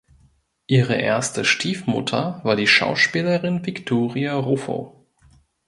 Ihre 0.65 0.95
erste 0.99 1.45
Stiefmutter 1.45 2.39
war 2.43 2.55
die 2.55 2.65
Schauspielerin 2.65 3.63
Victoria 3.67 4.33
Ruffo. 4.35 5.05